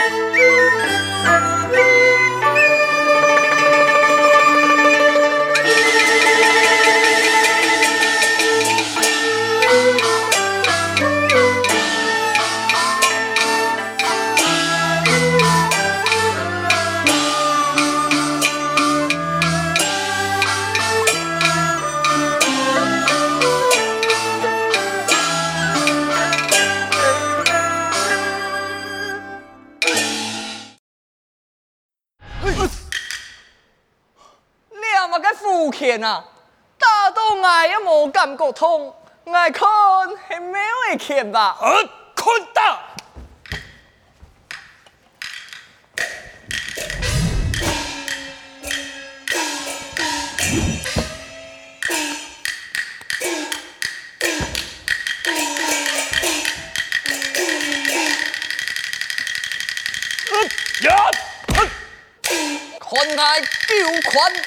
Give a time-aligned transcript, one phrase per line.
[0.00, 0.60] 啊，
[38.64, 39.52] 痛，我看
[40.26, 40.58] 系没
[40.90, 41.58] 有钱吧？
[41.60, 41.70] 呃，
[42.16, 42.80] 看到。
[60.80, 61.10] 呀！
[62.80, 64.42] 看来丢款点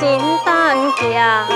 [0.00, 1.46] 新担架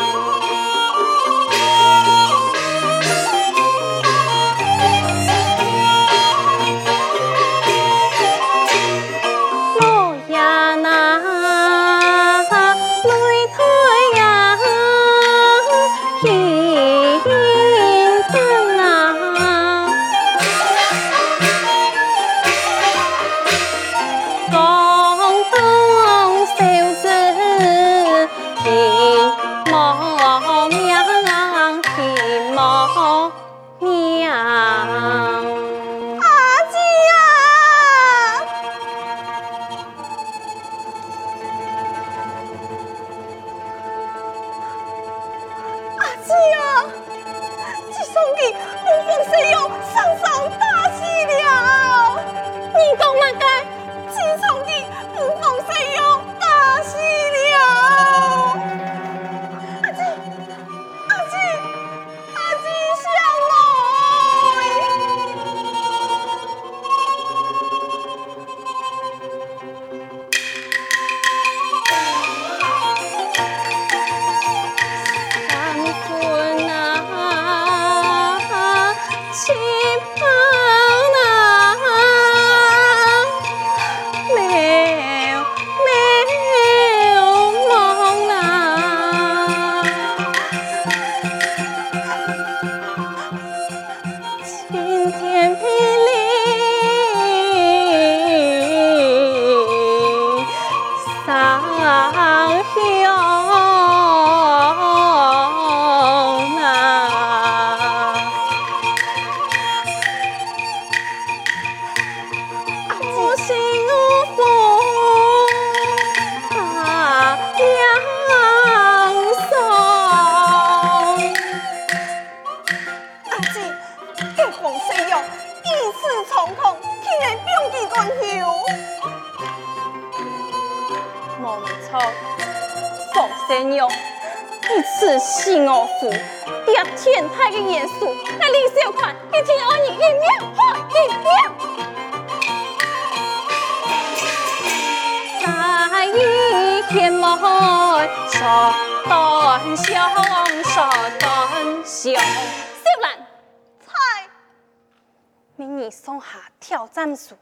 [155.79, 155.91] 票。
[155.91, 157.35] 放下挑战书，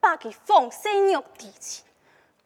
[0.00, 1.82] 把佢放生玉提起，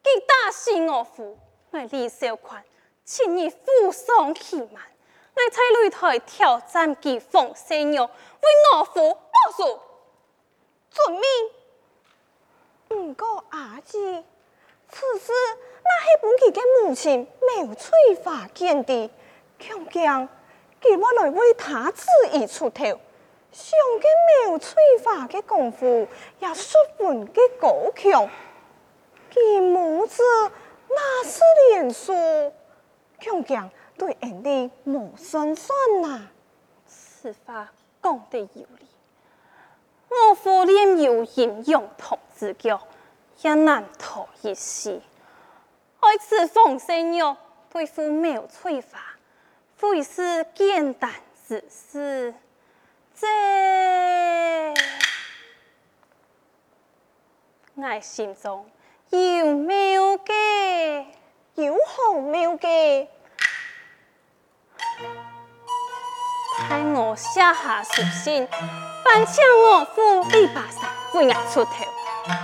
[0.03, 1.39] 佢大喜我父，
[1.71, 2.63] 我李少宽，
[3.05, 3.57] 请你扶
[3.93, 8.09] 上其门，我在擂台挑战佢放生玉，为
[8.75, 9.81] 我父报仇，
[10.91, 11.23] 遵命。
[12.89, 14.23] 不过阿姊，
[14.91, 15.33] 此事
[15.83, 17.93] 那系本佢嘅母亲没有催
[18.23, 19.11] 发见的，
[19.59, 20.29] 强强
[20.81, 23.01] 给我来为他子而出头，
[23.55, 24.75] 上个苗翠
[25.05, 26.09] 花的功夫
[26.41, 28.29] 也十分的高强，
[29.31, 30.25] 其母子
[30.89, 31.41] 那是
[31.71, 32.53] 连书，
[33.21, 35.73] 强强对俺的无胜算
[36.03, 36.29] 呐。
[36.89, 37.71] 此话
[38.03, 38.89] 讲得有理，
[40.09, 42.81] 我父念有英勇同志脚，
[43.43, 45.01] 也难逃一死。
[46.01, 47.23] 爱此凤仙玉
[47.71, 48.99] 对付苗翠花，
[49.77, 51.13] 非是简单
[51.47, 52.35] 之事。
[53.21, 53.27] 这，
[57.77, 58.67] 我心中
[59.11, 60.33] 有妙计，
[61.63, 63.09] 有何妙计？
[66.69, 68.49] 待我写下书信，
[69.05, 71.71] 办请我父李白山为我出头。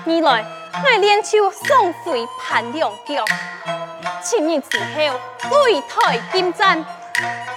[0.04, 0.44] 你来，
[0.84, 3.24] 我练就双飞攀两脚。
[4.22, 5.18] 七年之后，
[5.48, 6.84] 对台金战，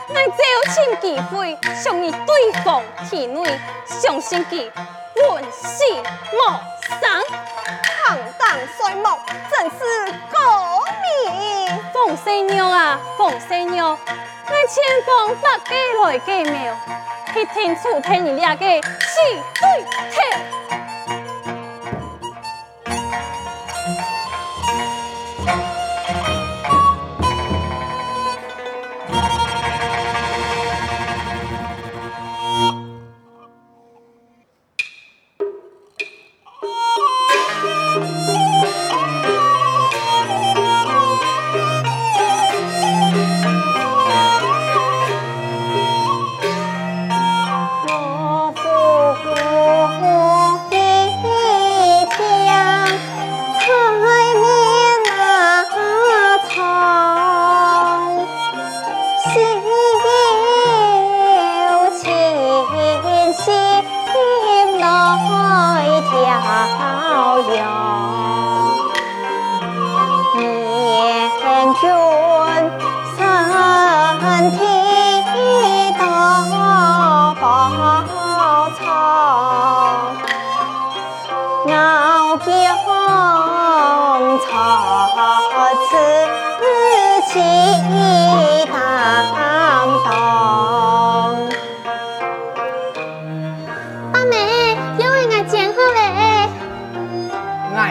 [0.10, 4.72] 我就趁机会向你对方体内，相信佢
[5.16, 5.84] 本事
[6.32, 6.38] 无
[7.00, 7.22] 双，
[8.06, 8.48] 行当
[8.78, 9.18] 帅木，
[9.50, 11.80] 真是高明。
[11.94, 13.98] 凤仙娘啊，凤仙娘。
[14.46, 15.74] 我千方百计
[16.04, 16.76] 来见庙，
[17.34, 19.20] 去听出听你俩个死
[19.62, 19.86] 对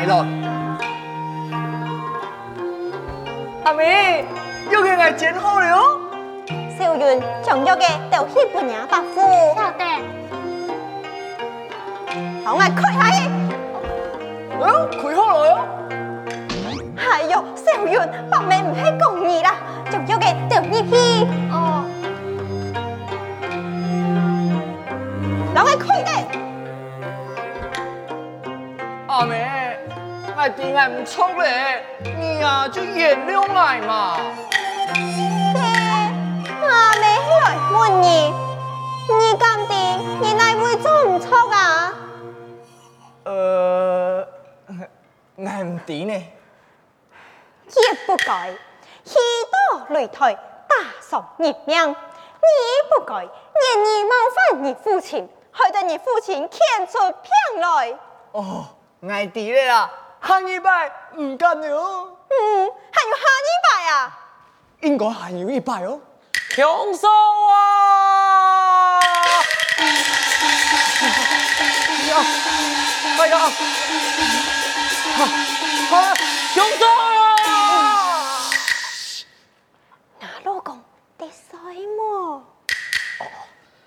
[0.07, 0.25] 头。
[3.65, 4.25] 阿妹，
[4.71, 6.01] 又给我剪好了哟。
[6.79, 9.21] 小云将要嘅都去半年伯父。
[9.55, 9.85] 好的。
[12.45, 13.29] 好，我开下去。
[14.61, 15.53] 嗯，开好了哟。
[16.99, 17.97] 系哟，小云，
[18.31, 19.55] 伯妹唔系讲你啦，
[19.91, 20.93] 将要嘅都入去。
[21.51, 21.85] 哦。
[25.55, 26.11] 让我开的。
[29.07, 29.52] 阿妹。
[30.43, 31.85] 我点解唔错嘞？
[32.03, 34.17] 你呀就原谅来嘛。
[36.61, 38.35] 阿妹来问你，
[39.07, 40.01] 你咁点？
[40.21, 41.95] 你那会做唔错啊？
[43.23, 44.27] 呃，
[45.37, 46.13] 俺唔点呢。
[46.13, 48.53] 也不该，
[49.05, 49.15] 气
[49.53, 51.89] 到擂台，打伤人命。
[51.89, 51.95] 你
[52.91, 57.97] 不该，言语冒犯你父亲，害得你父亲牵出病来。
[58.33, 58.67] 哦，
[58.99, 59.89] 我点咧啦。
[60.25, 64.19] 下一拜唔紧要，嗯，还有下一拜啊？
[64.81, 66.01] 应该还有一拜哦。
[66.51, 67.09] 享受
[67.51, 69.01] 啊！
[72.09, 72.13] 呀，
[73.19, 73.39] 哎呀，
[75.17, 75.19] 哈，
[75.91, 76.15] 哈，
[76.55, 78.51] 强嫂啊！
[80.21, 80.81] 那老公
[81.19, 81.51] 得衰
[81.97, 82.03] 么？
[83.21, 83.23] 哦，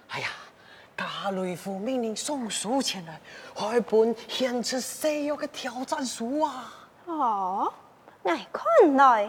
[0.09, 0.27] 哎呀。
[1.25, 3.19] 大雷府命令送书前来，
[3.57, 6.71] 开本献出西药的挑战书啊！
[7.05, 7.73] 哦，
[8.21, 9.27] 来看来，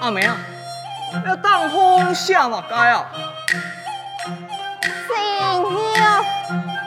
[0.00, 0.38] 阿妹啊，
[1.26, 3.10] 要当风下马街啊！
[5.06, 5.14] 新
[5.92, 6.24] 娘，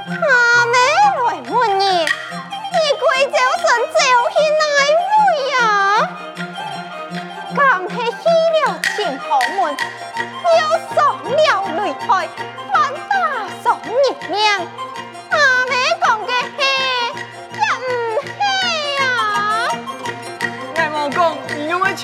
[0.10, 0.74] 阿妹
[1.27, 4.00] 来问你，你贵州省走
[10.58, 10.62] 又
[10.96, 11.39] 上了
[11.77, 12.05] 擂台，
[12.74, 12.75] 反
[13.10, 13.13] 打
[13.63, 13.96] 上人
[14.29, 14.36] 命。
[15.29, 16.60] 阿妹讲嘅系
[17.53, 17.89] 也唔
[18.22, 18.31] 系
[19.03, 19.05] 啊！
[20.75, 21.20] 我冇讲，
[21.55, 22.01] 你有冇传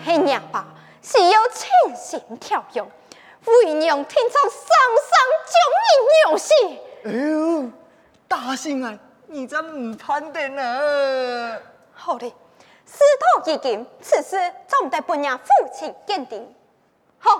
[0.00, 0.66] 男系娘吧，
[1.02, 2.90] 是要清醒调用。
[3.44, 4.60] 为娘听从上
[5.08, 5.12] 上
[5.46, 5.54] 将
[5.84, 6.54] 你牛死。
[7.04, 7.70] 哎呦，
[8.26, 11.58] 大圣啊，你真唔判定啊！
[11.92, 16.54] 好的，事到如今，此事总得本娘父亲鉴定。
[17.18, 17.30] 好，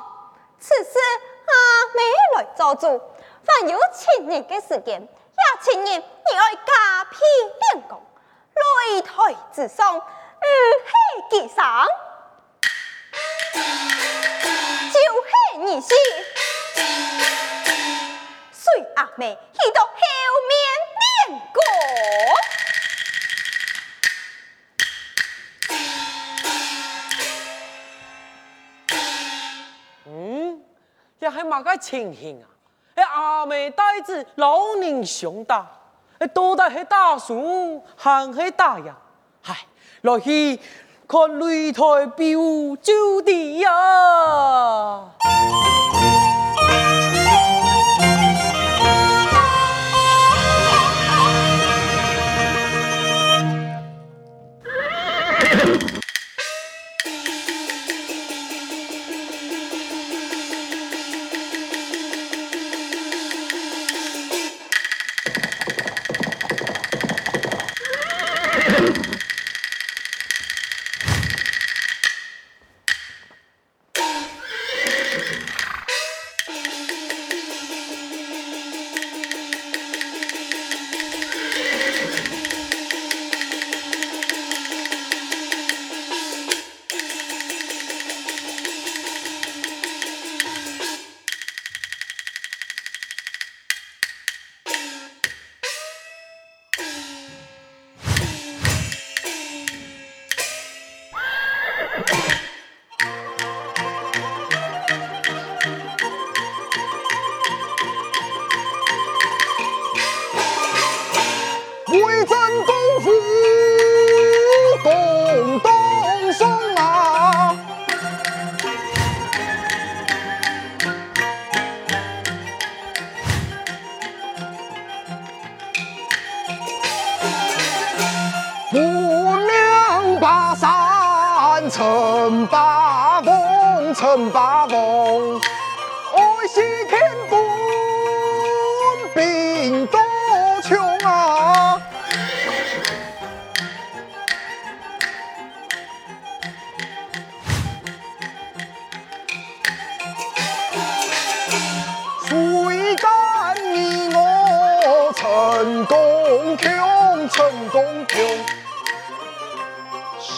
[0.59, 0.99] 此事
[1.47, 2.03] 阿妹
[2.37, 3.01] 来做主，
[3.43, 7.19] 凡有七年的事件，也请人你爱加批
[7.73, 8.01] 练功，
[8.55, 11.87] 擂台之上，唔系吉祥。
[13.53, 15.33] 就是
[15.65, 15.89] 你是，
[18.53, 19.91] 随阿妹去到后
[20.49, 20.53] 面
[21.01, 21.61] 练过。
[30.07, 30.63] 嗯，
[31.19, 32.47] 也系嘛个情形啊？
[32.97, 35.67] 哎，阿妹带子老人相打，
[36.19, 38.97] 哎，到底系大树还系大呀？
[39.43, 39.67] 嗨，
[40.03, 40.59] 来去
[41.11, 45.11] 看擂台比武就地呀！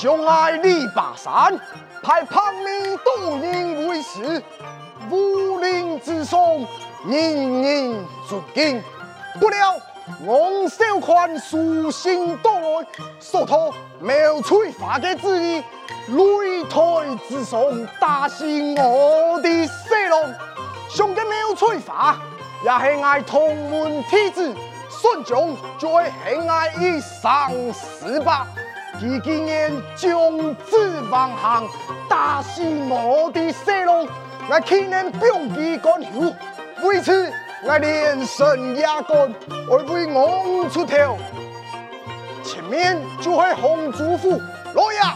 [0.02, 1.56] 相爱李巴山，
[2.02, 4.42] 派旁民多人为师，
[5.08, 6.40] 武林之上，
[7.06, 8.82] 人人尊敬。
[9.38, 9.76] 不料
[10.26, 12.86] 王小宽书信到来，
[13.20, 13.56] 说他
[14.00, 15.62] 苗翠花的旨意，
[16.10, 17.60] 擂台之上
[18.00, 18.44] 打死
[18.76, 20.34] 我的色狼。
[20.90, 22.18] 上个苗翠花
[22.64, 24.52] 也是爱同门弟子，
[24.90, 28.44] 孙强就会恨爱一生十八。
[29.02, 31.68] 他竟然将子放行
[32.08, 34.06] 打死我的色狼，
[34.48, 36.32] 我岂能兵机关后？
[36.88, 37.32] 为此。
[37.64, 39.32] 我连神也干，
[39.68, 41.16] 我为我出头，
[42.42, 44.30] 前面就是红祖父，
[44.74, 45.11] 来呀！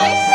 [0.00, 0.27] nice.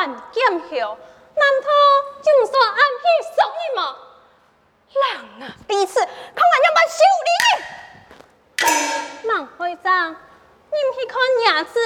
[0.00, 0.96] 九款剑号，
[1.34, 1.68] 难道
[2.22, 3.04] 就唔算暗戏
[3.36, 3.80] 熟人吗？
[4.88, 6.96] 人啊，彼此看俺要办修
[7.28, 7.28] 理。
[9.28, 11.78] 孟会长，你唔去看伢子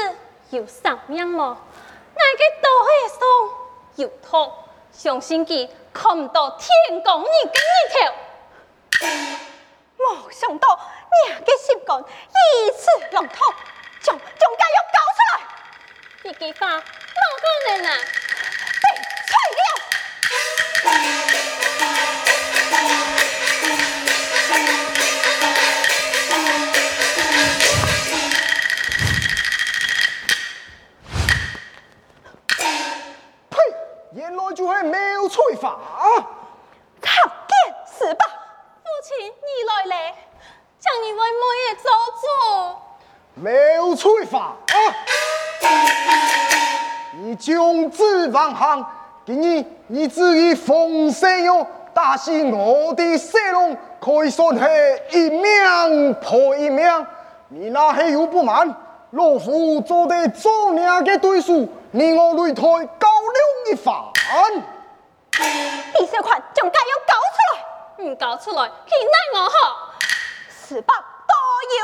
[0.51, 1.59] 有啥样么？
[2.15, 3.21] 那个都会送
[3.97, 6.69] 有托，相信佢看不到天
[7.03, 8.15] 公你跟你跳。
[9.97, 10.69] 没想到
[11.27, 12.05] 伢个心肝如
[12.77, 13.55] 此笼统，
[14.01, 15.41] 将将家要搞出来。
[16.23, 16.81] 你句话
[17.15, 17.89] 冇可能啊！
[18.83, 18.85] 被
[19.29, 19.63] 踹了。
[33.51, 33.57] 呸！
[34.13, 35.63] 原来就系苗翠花。
[37.01, 37.13] 看
[37.49, 37.53] 见
[37.99, 38.21] 是吧？
[38.83, 39.95] 父亲，你来了，
[40.81, 41.85] 将你为乜嘢做
[42.21, 42.25] 主？
[43.37, 43.43] 苗
[43.97, 44.77] 翠花啊！
[47.35, 48.87] 将子王行，
[49.27, 57.07] 今日你至于丰盛哟，打死我的色龙，可以算系一命破一命。
[57.49, 58.75] 你那还有不满？
[59.11, 62.63] 老夫做得做娘的对数，你我擂台
[62.99, 63.95] 高粱一番。
[65.97, 69.55] 李小款将该要搞出来，唔搞出来，欠奈我何？
[70.67, 71.35] 十八都
[71.79, 71.83] 有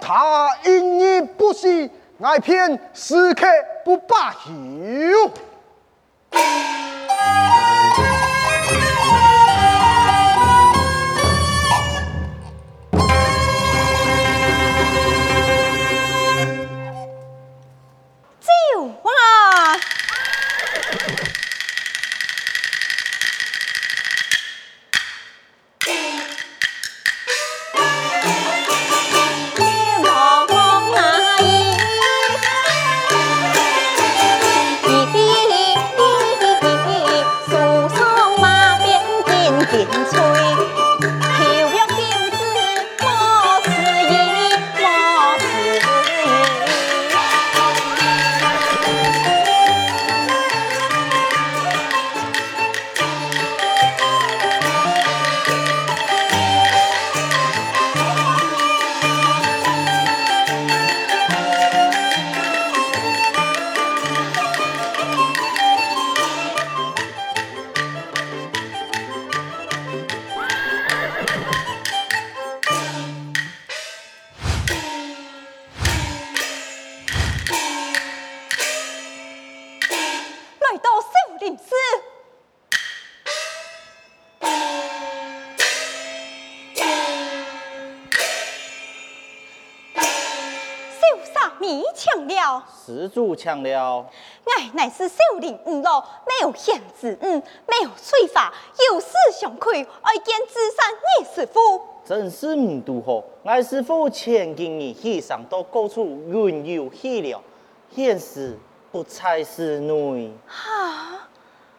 [0.00, 3.46] 他因你不惜，爱骗时刻
[3.84, 4.50] 不罢休。
[92.60, 92.66] 抢了。
[92.86, 94.06] 施主抢了，
[94.44, 98.52] 哎，乃是少林五老，没有限制，嗯，没有翠花，
[98.90, 101.80] 有事相亏，爱见智山你师傅。
[102.04, 103.22] 真是唔拄好。
[103.44, 107.42] 俺师傅前几年去上到高处云游去了，
[107.94, 108.58] 现时
[108.90, 110.32] 不才是女。
[110.48, 111.28] 啊，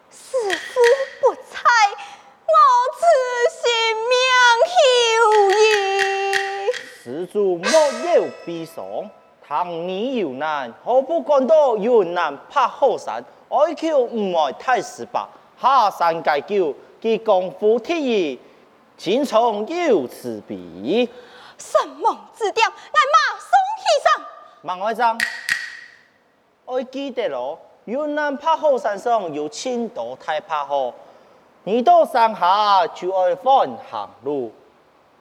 [0.09, 0.79] 师傅
[1.21, 1.59] 不才，
[2.47, 2.53] 我
[2.97, 3.03] 此
[3.57, 3.63] 性
[4.09, 4.13] 命
[4.67, 4.71] 休
[5.59, 5.61] 矣。
[7.03, 7.69] 施主莫
[8.15, 9.09] 有悲伤，
[9.51, 15.27] 倘你有难，何不赶到云南拍后山，哀求吾爱太师伯
[15.61, 18.39] 下山解救，其功夫铁意，
[18.97, 21.09] 青松有此比。
[21.57, 22.73] 神梦之雕，俺
[23.11, 24.25] 马上起上。
[24.61, 25.19] 孟会长，
[26.63, 30.93] 我记得咯，云南拍后山上有青岛太拍后，
[31.65, 34.49] 你到山下就爱返行路，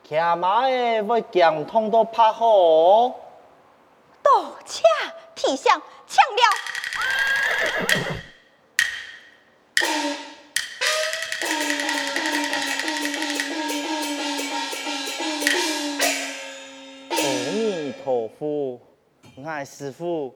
[0.07, 3.13] 骑马的会强通到拍后
[4.35, 4.55] 哦。
[4.55, 4.81] 多谢
[5.35, 6.41] 提相抢了。
[17.09, 17.15] 阿
[17.51, 18.79] 弥陀佛，
[19.45, 20.33] 俺师傅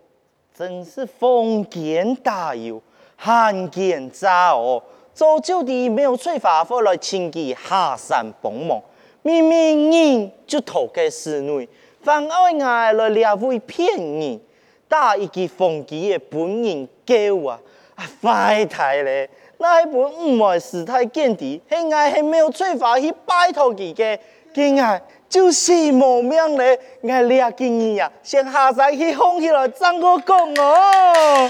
[0.53, 2.81] 真是封建大有，
[3.15, 4.81] 罕见炸哦！
[5.13, 8.81] 早就地没有吹法回来请佢下山帮忙，
[9.21, 11.67] 明明人就讨个侍女，
[12.05, 14.39] 反爱爱来掠为骗你，
[14.87, 17.15] 打一记风机的本人叫
[17.49, 17.59] 啊！
[17.95, 19.27] 啊，快睇咧！
[19.57, 24.19] 那一本唔爱时态见底，系爱系没有处罚去拜托佢嘅，
[24.53, 26.79] 佢爱就是无命咧！
[27.09, 31.49] 爱掠金儿啊，先下山去放起来，怎个讲哦？